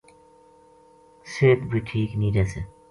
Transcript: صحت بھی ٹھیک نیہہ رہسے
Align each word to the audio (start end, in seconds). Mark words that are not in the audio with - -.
صحت 1.33 1.59
بھی 1.69 1.79
ٹھیک 1.91 2.17
نیہہ 2.19 2.35
رہسے 2.41 2.61